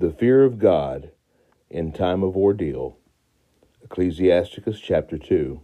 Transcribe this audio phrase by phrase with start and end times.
[0.00, 1.10] The fear of God
[1.68, 2.98] in time of ordeal.
[3.82, 5.60] Ecclesiasticus chapter 2.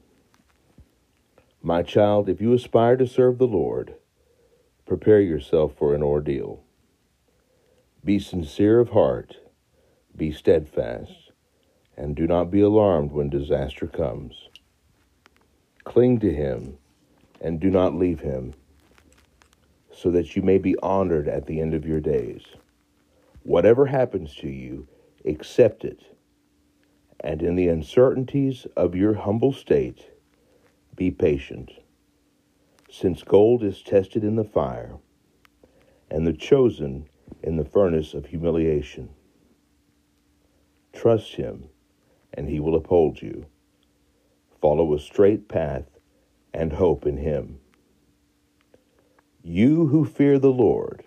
[1.63, 3.95] My child, if you aspire to serve the Lord,
[4.87, 6.65] prepare yourself for an ordeal.
[8.05, 9.37] Be sincere of heart,
[10.17, 11.31] be steadfast,
[11.97, 14.49] and do not be alarmed when disaster comes.
[15.85, 16.77] Cling to him
[17.41, 18.53] and do not leave him,
[19.93, 22.43] so that you may be honored at the end of your days.
[23.45, 24.89] Whatever happens to you,
[25.27, 26.17] accept it,
[27.21, 30.11] and in the uncertainties of your humble state,
[30.97, 31.71] be patient.
[32.91, 34.97] Since gold is tested in the fire,
[36.11, 37.07] and the chosen
[37.43, 39.11] in the furnace of humiliation.
[40.95, 41.69] Trust him,
[42.33, 43.45] and he will uphold you.
[44.59, 45.85] Follow a straight path
[46.55, 47.59] and hope in him.
[49.43, 51.05] You who fear the Lord,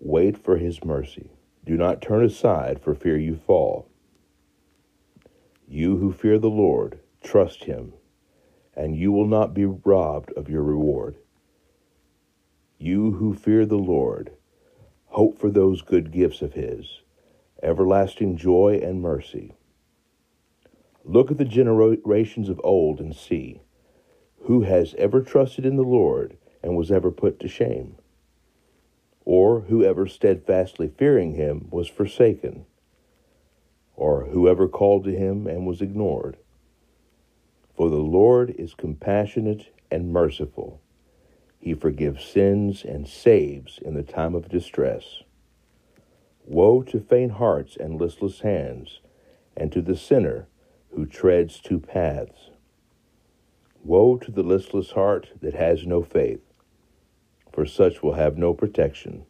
[0.00, 1.30] wait for his mercy.
[1.64, 3.88] Do not turn aside for fear you fall.
[5.68, 7.92] You who fear the Lord, trust him,
[8.74, 11.16] and you will not be robbed of your reward.
[12.78, 14.32] You who fear the Lord,
[15.06, 17.02] hope for those good gifts of his,
[17.62, 19.54] everlasting joy and mercy.
[21.04, 23.60] Look at the generations of old and see
[24.46, 27.96] who has ever trusted in the Lord and was ever put to shame
[29.24, 32.66] or whoever steadfastly fearing him was forsaken,
[33.94, 36.36] or whoever called to him and was ignored.
[37.76, 40.80] For the Lord is compassionate and merciful.
[41.58, 45.22] He forgives sins and saves in the time of distress.
[46.44, 49.00] Woe to faint hearts and listless hands,
[49.56, 50.48] and to the sinner
[50.94, 52.50] who treads two paths.
[53.84, 56.40] Woe to the listless heart that has no faith
[57.52, 59.24] for such will have no protection.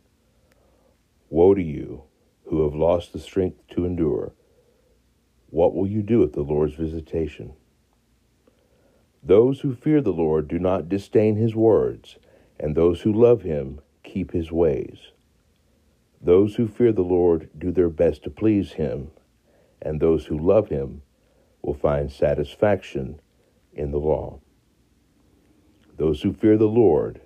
[1.28, 2.04] Woe to you
[2.46, 4.32] who have lost the strength to endure.
[5.50, 7.54] What will you do at the Lord's visitation?
[9.22, 12.18] Those who fear the Lord do not disdain his words,
[12.58, 14.98] and those who love him keep his ways.
[16.20, 19.10] Those who fear the Lord do their best to please him,
[19.80, 21.02] and those who love him
[21.62, 23.20] will find satisfaction
[23.72, 24.40] in the law.
[25.96, 27.20] Those who fear the Lord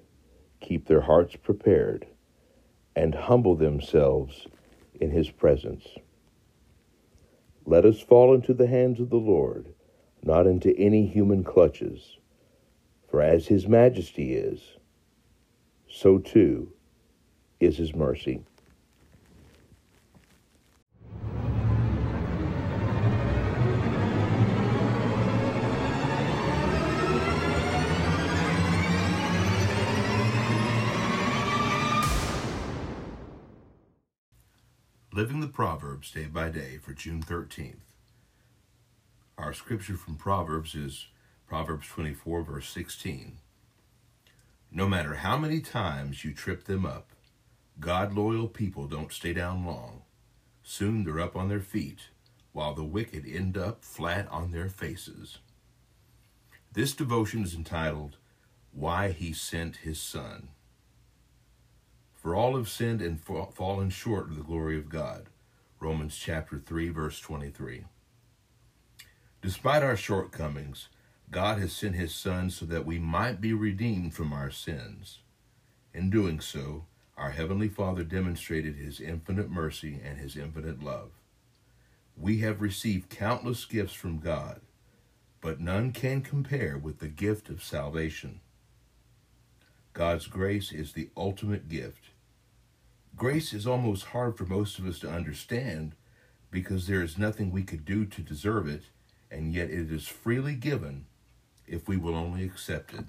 [0.60, 2.06] keep their hearts prepared,
[2.94, 4.46] and humble themselves
[5.00, 5.86] in his presence.
[7.64, 9.74] Let us fall into the hands of the Lord,
[10.22, 12.18] not into any human clutches.
[13.10, 14.60] For as his majesty is,
[15.88, 16.72] so too
[17.60, 18.44] is his mercy.
[35.56, 37.80] Proverbs Day by Day for June 13th.
[39.38, 41.06] Our scripture from Proverbs is
[41.48, 43.38] Proverbs 24, verse 16.
[44.70, 47.08] No matter how many times you trip them up,
[47.80, 50.02] God loyal people don't stay down long.
[50.62, 52.10] Soon they're up on their feet,
[52.52, 55.38] while the wicked end up flat on their faces.
[56.70, 58.18] This devotion is entitled,
[58.72, 60.48] Why He Sent His Son.
[62.14, 65.30] For all have sinned and fallen short of the glory of God.
[65.86, 67.84] Romans chapter 3, verse 23.
[69.40, 70.88] Despite our shortcomings,
[71.30, 75.20] God has sent his Son so that we might be redeemed from our sins.
[75.94, 76.86] In doing so,
[77.16, 81.10] our Heavenly Father demonstrated his infinite mercy and his infinite love.
[82.16, 84.62] We have received countless gifts from God,
[85.40, 88.40] but none can compare with the gift of salvation.
[89.92, 92.06] God's grace is the ultimate gift.
[93.16, 95.94] Grace is almost hard for most of us to understand
[96.50, 98.82] because there is nothing we could do to deserve it,
[99.30, 101.06] and yet it is freely given
[101.66, 103.06] if we will only accept it.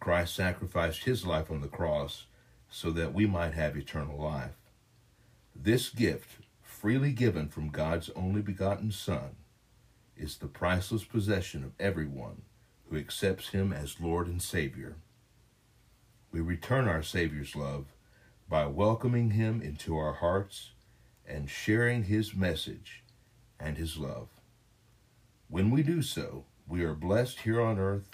[0.00, 2.24] Christ sacrificed his life on the cross
[2.68, 4.56] so that we might have eternal life.
[5.54, 9.36] This gift, freely given from God's only begotten Son,
[10.16, 12.42] is the priceless possession of everyone
[12.90, 14.96] who accepts him as Lord and Savior.
[16.32, 17.86] We return our Savior's love
[18.52, 20.72] by welcoming him into our hearts
[21.26, 23.02] and sharing his message
[23.58, 24.28] and his love.
[25.48, 28.10] When we do so, we are blessed here on earth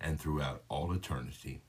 [0.00, 1.62] and throughout all eternity.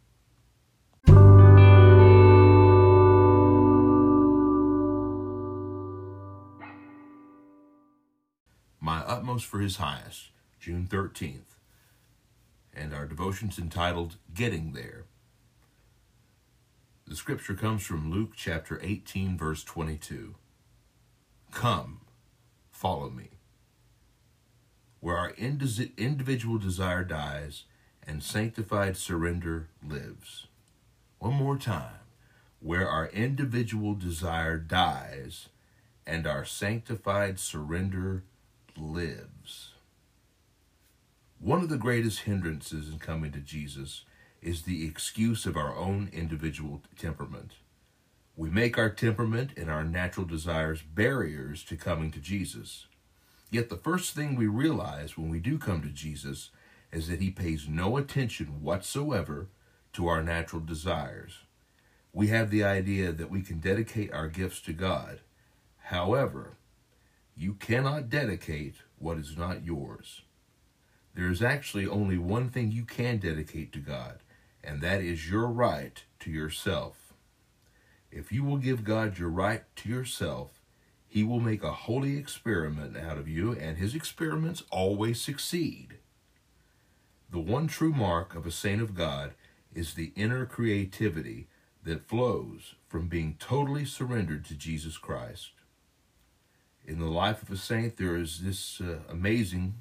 [8.80, 10.30] My Utmost for His Highest,
[10.60, 11.58] June 13th.
[12.76, 15.06] And our devotion's entitled Getting There.
[17.14, 20.34] The scripture comes from Luke chapter 18, verse 22.
[21.52, 22.00] Come,
[22.72, 23.30] follow me.
[25.00, 27.66] Where our individual desire dies
[28.02, 30.48] and sanctified surrender lives.
[31.20, 32.00] One more time.
[32.60, 35.50] Where our individual desire dies
[36.08, 38.24] and our sanctified surrender
[38.76, 39.74] lives.
[41.38, 44.04] One of the greatest hindrances in coming to Jesus
[44.44, 47.54] is the excuse of our own individual temperament.
[48.36, 52.88] We make our temperament and our natural desires barriers to coming to Jesus.
[53.52, 56.50] Yet the first thing we realize when we do come to Jesus
[56.92, 59.48] is that he pays no attention whatsoever
[59.94, 61.40] to our natural desires.
[62.12, 65.20] We have the idea that we can dedicate our gifts to God.
[65.84, 66.58] However,
[67.36, 70.22] you cannot dedicate what is not yours.
[71.16, 74.20] There is actually only one thing you can dedicate to God,
[74.64, 77.14] and that is your right to yourself.
[78.12, 80.62] If you will give God your right to yourself,
[81.08, 85.98] he will make a holy experiment out of you, and his experiments always succeed.
[87.30, 89.34] The one true mark of a saint of God
[89.74, 91.48] is the inner creativity
[91.84, 95.52] that flows from being totally surrendered to Jesus Christ.
[96.86, 99.76] In the life of a saint, there is this uh, amazing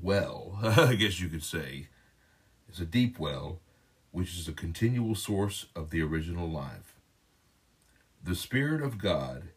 [0.00, 1.88] well, I guess you could say.
[2.68, 3.60] It's a deep well,
[4.12, 6.94] which is a continual source of the original life.
[8.22, 9.50] The Spirit of God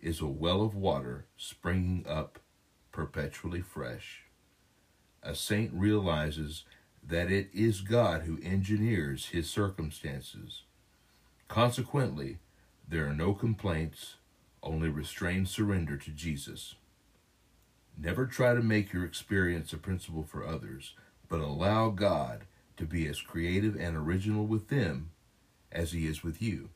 [0.00, 2.38] is a well of water springing up
[2.92, 4.22] perpetually fresh.
[5.22, 6.64] A saint realizes
[7.06, 10.62] that it is God who engineers his circumstances.
[11.48, 12.38] Consequently,
[12.88, 14.16] there are no complaints,
[14.62, 16.76] only restrained surrender to Jesus.
[17.98, 20.94] Never try to make your experience a principle for others,
[21.28, 22.44] but allow God
[22.76, 25.10] to be as creative and original with them
[25.72, 26.70] as He is with you.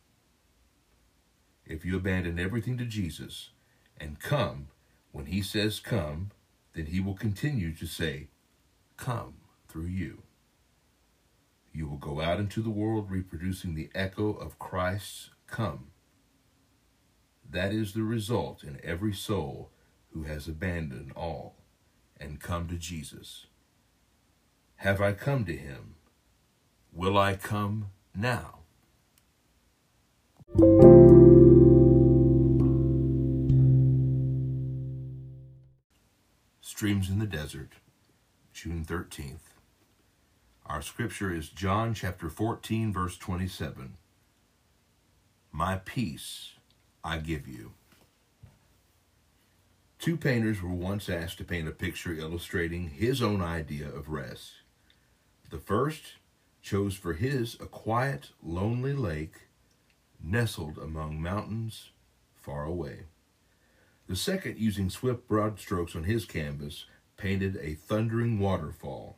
[1.67, 3.50] If you abandon everything to Jesus
[3.99, 4.69] and come
[5.12, 6.31] when He says come,
[6.75, 8.29] then He will continue to say,
[8.97, 9.35] Come
[9.69, 10.23] through you.
[11.73, 15.88] You will go out into the world reproducing the echo of Christ's come.
[17.49, 19.70] That is the result in every soul
[20.12, 21.56] who has abandoned all
[22.19, 23.47] and come to Jesus.
[24.76, 25.89] Have I come to him?
[26.92, 28.58] Will I come now?
[36.60, 37.75] Streams in the Desert,
[38.52, 39.54] June 13th.
[40.66, 43.96] Our scripture is John chapter 14, verse 27.
[45.52, 46.52] My peace
[47.04, 47.72] I give you.
[49.98, 54.52] Two painters were once asked to paint a picture illustrating his own idea of rest.
[55.50, 56.14] The first
[56.62, 59.49] chose for his a quiet, lonely lake
[60.23, 61.91] nestled among mountains
[62.35, 63.01] far away.
[64.07, 66.87] The second, using swift broad strokes on his canvas,
[67.17, 69.17] painted a thundering waterfall.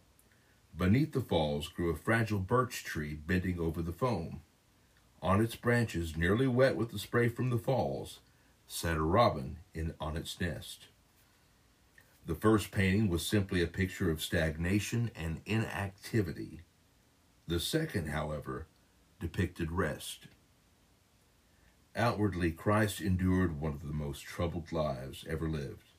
[0.76, 4.42] Beneath the falls grew a fragile birch tree bending over the foam.
[5.22, 8.20] On its branches, nearly wet with the spray from the falls,
[8.66, 10.86] sat a robin in, on its nest.
[12.26, 16.60] The first painting was simply a picture of stagnation and inactivity.
[17.52, 18.66] The second, however,
[19.20, 20.20] depicted rest.
[21.94, 25.90] Outwardly, Christ endured one of the most troubled lives ever lived.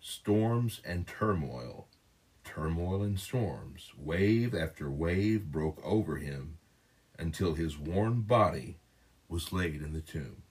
[0.00, 1.88] Storms and turmoil,
[2.42, 6.56] turmoil and storms, wave after wave broke over him
[7.18, 8.78] until his worn body
[9.28, 10.42] was laid in the tomb.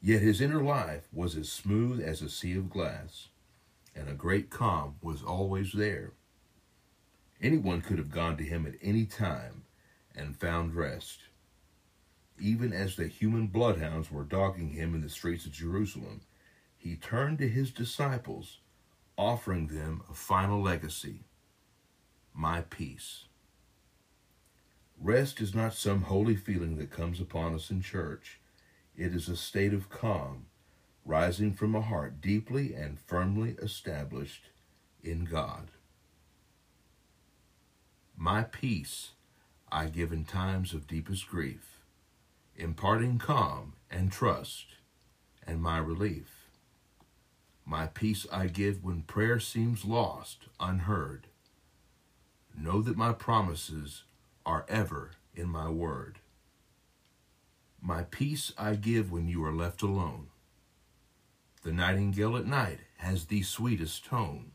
[0.00, 3.30] Yet his inner life was as smooth as a sea of glass,
[3.96, 6.12] and a great calm was always there.
[7.40, 9.64] Anyone could have gone to him at any time
[10.14, 11.20] and found rest.
[12.38, 16.22] Even as the human bloodhounds were dogging him in the streets of Jerusalem,
[16.76, 18.58] he turned to his disciples,
[19.16, 21.24] offering them a final legacy
[22.36, 23.24] my peace.
[25.00, 28.40] Rest is not some holy feeling that comes upon us in church.
[28.96, 30.46] It is a state of calm,
[31.04, 34.50] rising from a heart deeply and firmly established
[35.02, 35.70] in God.
[38.18, 39.10] My peace
[39.70, 41.82] I give in times of deepest grief,
[42.56, 44.76] imparting calm and trust
[45.46, 46.48] and my relief.
[47.66, 51.26] My peace I give when prayer seems lost, unheard.
[52.58, 54.04] Know that my promises
[54.46, 56.20] are ever in my word.
[57.82, 60.28] My peace I give when you are left alone.
[61.64, 64.52] The nightingale at night has the sweetest tone.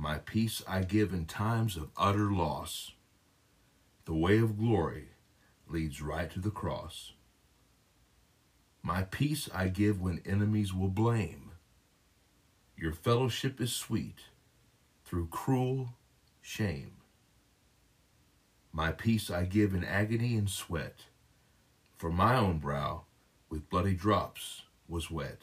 [0.00, 2.92] My peace I give in times of utter loss.
[4.06, 5.08] The way of glory
[5.68, 7.12] leads right to the cross.
[8.82, 11.50] My peace I give when enemies will blame.
[12.78, 14.20] Your fellowship is sweet
[15.04, 15.90] through cruel
[16.40, 16.92] shame.
[18.72, 21.00] My peace I give in agony and sweat,
[21.98, 23.02] for my own brow
[23.50, 25.42] with bloody drops was wet.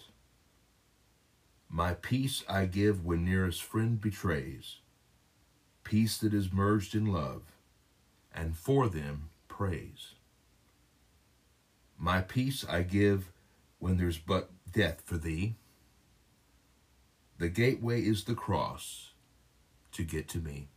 [1.69, 4.77] My peace I give when nearest friend betrays,
[5.83, 7.43] peace that is merged in love,
[8.33, 10.13] and for them praise.
[11.97, 13.31] My peace I give
[13.79, 15.55] when there's but death for thee.
[17.37, 19.11] The gateway is the cross
[19.91, 20.69] to get to me.